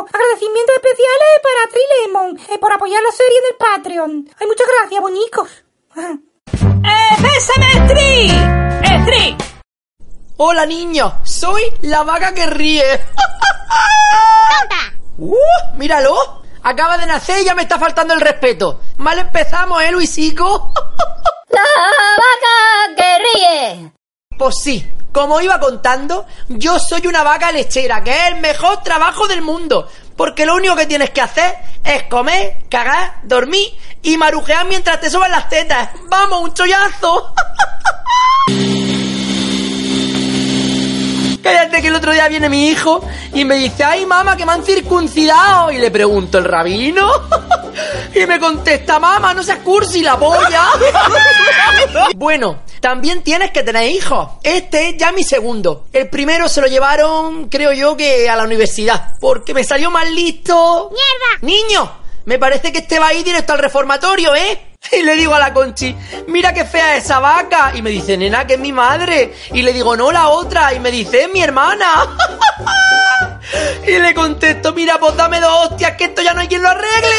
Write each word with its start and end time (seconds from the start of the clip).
Agradecimientos 0.00 0.74
especiales 0.76 1.28
para 1.42 1.70
Trilemon 1.70 2.40
eh, 2.50 2.58
por 2.58 2.72
apoyar 2.72 3.02
la 3.02 3.12
serie 3.12 3.38
en 3.38 3.44
el 3.50 3.56
Patreon. 3.56 4.30
Ay, 4.40 4.46
muchas 4.46 4.66
gracias, 4.78 5.00
bonicos. 5.00 5.50
¡Eh, 5.96 7.16
bésame, 7.20 7.88
Tri! 7.88 8.30
¡Eh, 8.30 9.02
Tri! 9.04 9.36
Hola 10.38 10.64
niños, 10.64 11.12
soy 11.24 11.62
la 11.82 12.02
vaca 12.04 12.32
que 12.34 12.46
ríe. 12.46 13.00
¡Uh! 15.18 15.36
¡Míralo! 15.74 16.42
Acaba 16.62 16.96
de 16.96 17.06
nacer 17.06 17.40
y 17.40 17.44
ya 17.44 17.54
me 17.54 17.62
está 17.62 17.78
faltando 17.78 18.14
el 18.14 18.20
respeto. 18.20 18.80
Mal 18.96 19.18
empezamos, 19.18 19.82
¿eh, 19.82 19.92
Luisico? 19.92 20.72
¡La 21.48 21.60
vaca 22.16 22.96
que 22.96 23.18
ríe! 23.18 23.92
Pues 24.38 24.54
sí, 24.62 24.90
como 25.12 25.40
iba 25.40 25.60
contando, 25.60 26.26
yo 26.48 26.78
soy 26.78 27.06
una 27.06 27.22
vaca 27.22 27.52
lechera, 27.52 28.02
que 28.02 28.10
es 28.10 28.28
el 28.28 28.40
mejor 28.40 28.82
trabajo 28.82 29.28
del 29.28 29.42
mundo. 29.42 29.88
Porque 30.16 30.46
lo 30.46 30.54
único 30.54 30.74
que 30.74 30.86
tienes 30.86 31.10
que 31.10 31.20
hacer 31.20 31.54
es 31.84 32.04
comer, 32.04 32.56
cagar, 32.68 33.20
dormir 33.22 33.68
y 34.02 34.16
marujear 34.16 34.66
mientras 34.66 35.00
te 35.00 35.10
suban 35.10 35.30
las 35.30 35.48
tetas. 35.48 35.90
¡Vamos, 36.08 36.42
un 36.42 36.54
chollazo! 36.54 37.34
Cállate 41.42 41.82
que 41.82 41.88
el 41.88 41.94
otro 41.96 42.12
día 42.12 42.28
viene 42.28 42.48
mi 42.48 42.68
hijo 42.68 43.04
y 43.34 43.44
me 43.44 43.56
dice, 43.56 43.82
ay 43.82 44.06
mamá, 44.06 44.36
que 44.36 44.46
me 44.46 44.52
han 44.52 44.62
circuncidado. 44.62 45.72
Y 45.72 45.78
le 45.78 45.90
pregunto, 45.90 46.38
¿el 46.38 46.44
rabino? 46.44 47.10
y 48.14 48.26
me 48.26 48.38
contesta, 48.38 48.98
mamá, 48.98 49.34
no 49.34 49.42
seas 49.42 49.58
cursi 49.58 50.02
la 50.02 50.18
polla. 50.18 50.66
bueno, 52.16 52.62
también 52.80 53.22
tienes 53.22 53.50
que 53.50 53.62
tener 53.62 53.88
hijos. 53.88 54.28
Este 54.42 54.90
es 54.90 54.96
ya 54.96 55.12
mi 55.12 55.22
segundo. 55.22 55.86
El 55.92 56.08
primero 56.08 56.48
se 56.48 56.60
lo 56.60 56.66
llevaron, 56.66 57.48
creo 57.48 57.72
yo, 57.72 57.96
que 57.96 58.28
a 58.28 58.36
la 58.36 58.44
universidad. 58.44 59.14
Porque 59.20 59.54
me 59.54 59.64
salió 59.64 59.90
más 59.90 60.10
listo. 60.10 60.90
¡Mierda! 60.90 61.38
Niño, 61.40 61.90
me 62.24 62.38
parece 62.38 62.72
que 62.72 62.78
este 62.78 62.98
va 62.98 63.08
a 63.08 63.14
ir 63.14 63.24
directo 63.24 63.52
al 63.52 63.58
reformatorio, 63.58 64.34
¿eh? 64.34 64.60
Y 64.90 65.02
le 65.02 65.14
digo 65.14 65.34
a 65.34 65.38
la 65.38 65.52
Conchi, 65.52 65.94
mira 66.26 66.52
qué 66.52 66.64
fea 66.64 66.96
esa 66.96 67.20
vaca. 67.20 67.72
Y 67.74 67.82
me 67.82 67.90
dice, 67.90 68.16
nena, 68.16 68.46
que 68.46 68.54
es 68.54 68.60
mi 68.60 68.72
madre. 68.72 69.32
Y 69.52 69.62
le 69.62 69.72
digo, 69.72 69.96
no, 69.96 70.10
la 70.10 70.28
otra. 70.28 70.74
Y 70.74 70.80
me 70.80 70.90
dice, 70.90 71.22
es 71.22 71.32
mi 71.32 71.42
hermana. 71.42 72.16
y 73.92 73.98
le 73.98 74.14
contesto, 74.14 74.72
mira, 74.72 74.98
pues 74.98 75.16
dame 75.16 75.40
dos 75.40 75.70
hostias, 75.70 75.96
que 75.96 76.04
esto 76.04 76.22
ya 76.22 76.32
no 76.32 76.40
hay 76.40 76.48
quien 76.48 76.62
lo 76.62 76.68
arregle. 76.68 77.16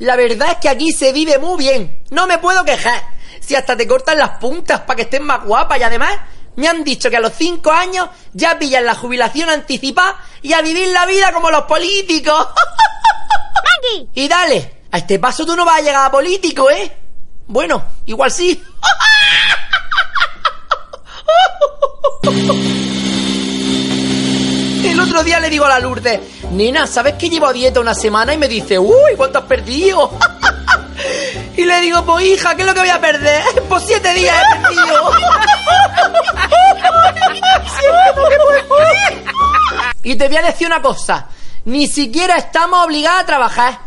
La 0.00 0.16
verdad 0.16 0.52
es 0.52 0.56
que 0.58 0.68
aquí 0.68 0.92
se 0.92 1.12
vive 1.12 1.38
muy 1.38 1.58
bien. 1.58 2.02
No 2.10 2.26
me 2.26 2.38
puedo 2.38 2.64
quejar. 2.64 3.02
Si 3.40 3.54
hasta 3.54 3.76
te 3.76 3.86
cortan 3.86 4.18
las 4.18 4.38
puntas 4.38 4.80
para 4.80 4.96
que 4.96 5.02
estés 5.02 5.20
más 5.20 5.44
guapa 5.44 5.78
y 5.78 5.82
además 5.82 6.14
me 6.56 6.68
han 6.68 6.84
dicho 6.84 7.08
que 7.08 7.16
a 7.16 7.20
los 7.20 7.32
5 7.32 7.70
años 7.70 8.08
ya 8.32 8.58
pillan 8.58 8.84
la 8.84 8.94
jubilación 8.94 9.48
anticipada 9.48 10.18
y 10.42 10.52
a 10.52 10.60
vivir 10.60 10.88
la 10.88 11.06
vida 11.06 11.32
como 11.32 11.50
los 11.50 11.62
políticos. 11.64 12.48
y 14.14 14.28
dale, 14.28 14.82
a 14.90 14.98
este 14.98 15.18
paso 15.18 15.46
tú 15.46 15.56
no 15.56 15.64
vas 15.64 15.78
a 15.78 15.82
llegar 15.82 16.06
a 16.06 16.10
político, 16.10 16.70
¿eh? 16.70 16.96
Bueno, 17.46 17.82
igual 18.06 18.30
sí. 18.30 18.62
El 24.84 25.00
otro 25.00 25.22
día 25.22 25.40
le 25.40 25.50
digo 25.50 25.64
a 25.64 25.68
la 25.68 25.78
Lourdes, 25.78 26.20
nena, 26.52 26.86
¿sabes 26.86 27.14
que 27.14 27.28
llevo 27.28 27.46
a 27.46 27.52
dieta 27.52 27.80
una 27.80 27.94
semana? 27.94 28.34
Y 28.34 28.38
me 28.38 28.48
dice, 28.48 28.78
uy, 28.78 29.14
¿cuánto 29.16 29.38
has 29.38 29.44
perdido? 29.44 30.12
y 31.56 31.64
le 31.64 31.80
digo, 31.80 32.04
pues 32.04 32.24
hija, 32.26 32.54
¿qué 32.54 32.62
es 32.62 32.68
lo 32.68 32.74
que 32.74 32.80
voy 32.80 32.88
a 32.88 33.00
perder? 33.00 33.42
Pues 33.68 33.84
siete 33.86 34.14
días 34.14 34.34
he 34.36 34.62
perdido. 34.62 35.10
y 40.02 40.16
te 40.16 40.28
voy 40.28 40.36
a 40.36 40.42
decir 40.42 40.66
una 40.66 40.80
cosa, 40.80 41.26
ni 41.66 41.86
siquiera 41.86 42.36
estamos 42.36 42.84
obligados 42.84 43.20
a 43.22 43.26
trabajar. 43.26 43.78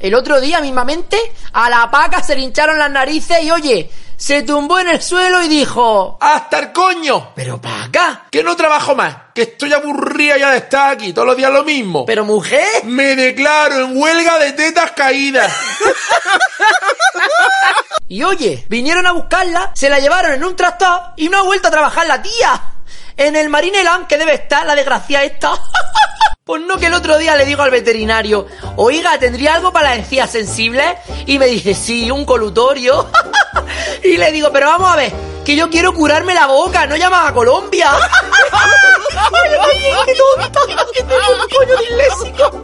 El 0.00 0.14
otro 0.14 0.40
día 0.40 0.60
mismamente 0.60 1.18
a 1.52 1.68
la 1.70 1.90
paca 1.90 2.22
se 2.22 2.34
le 2.34 2.42
hincharon 2.42 2.78
las 2.78 2.90
narices 2.90 3.42
y 3.42 3.50
oye, 3.50 3.90
se 4.18 4.42
tumbó 4.42 4.80
en 4.80 4.88
el 4.88 5.00
suelo 5.00 5.40
y 5.42 5.48
dijo... 5.48 6.18
¡Hasta 6.20 6.58
el 6.58 6.72
coño! 6.72 7.30
Pero 7.36 7.60
paca, 7.60 8.26
Que 8.30 8.42
no 8.42 8.56
trabajo 8.56 8.96
más, 8.96 9.14
que 9.32 9.42
estoy 9.42 9.72
aburrida 9.72 10.36
ya 10.36 10.50
de 10.50 10.58
estar 10.58 10.90
aquí, 10.90 11.12
todos 11.12 11.28
los 11.28 11.36
días 11.36 11.52
lo 11.52 11.62
mismo. 11.62 12.04
pero 12.04 12.24
mujer... 12.24 12.66
Me 12.84 13.14
declaro 13.14 13.84
en 13.84 13.96
huelga 13.96 14.38
de 14.40 14.52
tetas 14.52 14.90
caídas. 14.92 15.52
Y 18.10 18.22
oye, 18.22 18.64
vinieron 18.70 19.06
a 19.06 19.12
buscarla, 19.12 19.70
se 19.74 19.90
la 19.90 19.98
llevaron 19.98 20.32
en 20.32 20.42
un 20.42 20.56
tractor 20.56 21.12
y 21.16 21.28
no 21.28 21.38
ha 21.38 21.42
vuelto 21.42 21.68
a 21.68 21.70
trabajar 21.70 22.06
la 22.06 22.22
tía. 22.22 22.62
En 23.18 23.36
el 23.36 23.50
Marineland, 23.50 24.06
que 24.06 24.16
debe 24.16 24.32
estar 24.32 24.64
la 24.66 24.74
desgracia 24.74 25.22
esta. 25.24 25.52
Pues 26.48 26.62
no 26.62 26.78
que 26.78 26.86
el 26.86 26.94
otro 26.94 27.18
día 27.18 27.36
le 27.36 27.44
digo 27.44 27.60
al 27.62 27.70
veterinario, 27.70 28.46
oiga, 28.76 29.18
¿tendría 29.18 29.54
algo 29.54 29.70
para 29.70 29.90
las 29.90 29.98
encías 29.98 30.30
sensibles? 30.30 30.94
Y 31.26 31.38
me 31.38 31.44
dice, 31.44 31.74
sí, 31.74 32.10
un 32.10 32.24
colutorio. 32.24 33.06
Y 34.02 34.16
le 34.16 34.32
digo, 34.32 34.50
pero 34.52 34.66
vamos 34.66 34.90
a 34.92 34.96
ver, 34.96 35.12
que 35.44 35.56
yo 35.56 35.70
quiero 35.70 35.94
curarme 35.94 36.34
la 36.34 36.46
boca, 36.46 36.86
no 36.86 36.96
llamas 36.96 37.30
a 37.30 37.34
Colombia. 37.34 37.90
Ay, 39.12 39.50
oye, 39.54 39.92
qué 40.06 40.14
tonta, 40.14 40.60
que 40.92 41.02
tengo 41.02 41.42
un 41.42 41.48
coño 41.48 41.76
disléxico. 41.78 42.62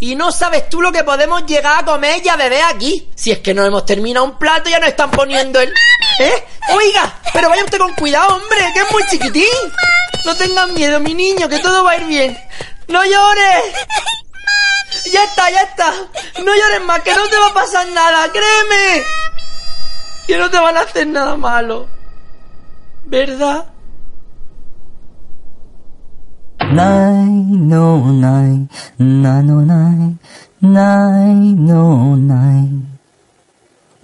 Y 0.00 0.16
no 0.16 0.32
sabes 0.32 0.68
tú 0.68 0.80
lo 0.80 0.90
que 0.90 1.04
podemos 1.04 1.46
llegar 1.46 1.80
a 1.80 1.84
comer 1.84 2.20
y 2.24 2.28
a 2.28 2.36
beber 2.36 2.62
aquí. 2.64 3.08
Si 3.14 3.30
es 3.30 3.38
que 3.38 3.54
no 3.54 3.64
hemos 3.64 3.84
terminado 3.84 4.24
un 4.24 4.36
plato, 4.38 4.68
ya 4.68 4.80
nos 4.80 4.88
están 4.88 5.10
poniendo 5.10 5.60
el... 5.60 5.72
¿Eh? 6.18 6.44
Oiga, 6.74 7.20
pero 7.32 7.48
vaya 7.48 7.64
usted 7.64 7.78
con 7.78 7.94
cuidado, 7.94 8.36
hombre, 8.36 8.70
que 8.74 8.80
es 8.80 8.90
muy 8.90 9.02
chiquitín. 9.08 9.72
No 10.24 10.34
tengan 10.36 10.74
miedo, 10.74 11.00
mi 11.00 11.14
niño, 11.14 11.48
que 11.48 11.58
todo 11.58 11.84
va 11.84 11.92
a 11.92 11.96
ir 11.96 12.06
bien. 12.06 12.38
¡No 12.88 13.04
llores! 13.04 13.64
Ya 15.12 15.24
está, 15.24 15.50
ya 15.50 15.62
está. 15.62 15.92
No 16.44 16.54
llores 16.54 16.80
más, 16.82 17.00
que 17.02 17.14
no 17.14 17.28
te 17.28 17.36
va 17.36 17.46
a 17.48 17.54
pasar 17.54 17.86
nada, 17.88 18.30
créeme. 18.30 19.04
Que 20.26 20.38
no 20.38 20.50
te 20.50 20.58
van 20.58 20.76
a 20.76 20.80
hacer 20.80 21.06
nada 21.06 21.36
malo. 21.36 21.86
¿Verdad? 23.06 23.66
Nine 26.72 27.68
no 27.68 28.12
nine, 28.12 28.68
nine 28.98 29.42
no 29.42 29.60
nine, 29.60 30.18
nine 30.60 31.54
no 31.56 32.16
nine. 32.16 32.92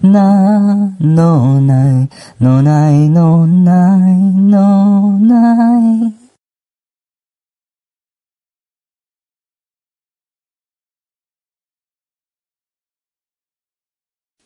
Na 0.02 0.92
no 1.00 1.58
nine, 1.60 2.10
no 2.38 2.60
nine 2.60 3.08
no 3.08 3.46
nine, 3.46 4.50
no 4.50 5.18
nine. 5.18 6.17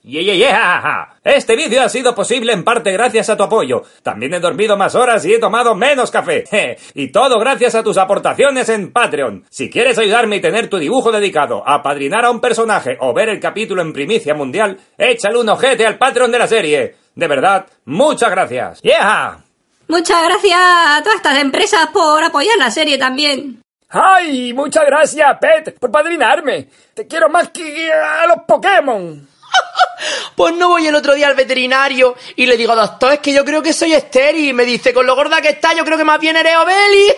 Yeah, 0.04 0.22
yeah, 0.22 0.34
yeah. 0.34 1.16
Este 1.22 1.54
vídeo 1.54 1.80
ha 1.80 1.88
sido 1.88 2.12
posible 2.12 2.52
en 2.52 2.64
parte 2.64 2.90
gracias 2.90 3.30
a 3.30 3.36
tu 3.36 3.44
apoyo. 3.44 3.82
También 4.02 4.34
he 4.34 4.40
dormido 4.40 4.76
más 4.76 4.96
horas 4.96 5.24
y 5.24 5.34
he 5.34 5.38
tomado 5.38 5.76
menos 5.76 6.10
café. 6.10 6.42
y 6.94 7.12
todo 7.12 7.38
gracias 7.38 7.76
a 7.76 7.84
tus 7.84 7.96
aportaciones 7.98 8.68
en 8.68 8.92
Patreon. 8.92 9.44
Si 9.48 9.70
quieres 9.70 9.98
ayudarme 9.98 10.36
y 10.36 10.40
tener 10.40 10.68
tu 10.68 10.78
dibujo 10.78 11.12
dedicado 11.12 11.62
a 11.64 11.82
padrinar 11.84 12.24
a 12.24 12.32
un 12.32 12.40
personaje 12.40 12.96
o 12.98 13.14
ver 13.14 13.28
el 13.28 13.38
capítulo 13.38 13.80
en 13.80 13.92
primicia 13.92 14.34
mundial, 14.34 14.76
échale 14.98 15.38
un 15.38 15.48
ojete 15.48 15.86
al 15.86 15.98
Patreon 15.98 16.32
de 16.32 16.38
la 16.38 16.48
serie. 16.48 16.96
De 17.14 17.28
verdad, 17.28 17.66
muchas 17.84 18.30
gracias. 18.30 18.80
¡Yeah! 18.82 19.38
Muchas 19.86 20.24
gracias 20.24 20.58
a 20.58 21.00
todas 21.04 21.16
estas 21.16 21.38
empresas 21.38 21.86
por 21.92 22.24
apoyar 22.24 22.58
la 22.58 22.72
serie 22.72 22.98
también. 22.98 23.62
¡Ay! 23.88 24.52
Muchas 24.52 24.84
gracias, 24.84 25.38
Pet, 25.40 25.78
por 25.78 25.92
padrinarme. 25.92 26.66
Te 26.92 27.06
quiero 27.06 27.28
más 27.28 27.50
que 27.50 27.92
a 27.92 28.26
los 28.26 28.38
Pokémon. 28.48 29.28
Pues 30.34 30.54
no 30.54 30.68
voy 30.68 30.86
el 30.86 30.94
otro 30.94 31.14
día 31.14 31.28
al 31.28 31.34
veterinario 31.34 32.16
y 32.36 32.46
le 32.46 32.56
digo, 32.56 32.74
doctor, 32.74 33.12
es 33.14 33.20
que 33.20 33.32
yo 33.32 33.44
creo 33.44 33.62
que 33.62 33.72
soy 33.72 33.92
estéril. 33.94 34.48
Y 34.48 34.52
me 34.52 34.64
dice, 34.64 34.92
con 34.92 35.06
lo 35.06 35.14
gorda 35.14 35.40
que 35.40 35.50
está, 35.50 35.74
yo 35.74 35.84
creo 35.84 35.98
que 35.98 36.04
más 36.04 36.20
bien 36.20 36.36
eres 36.36 36.56
Obeli. 36.56 37.12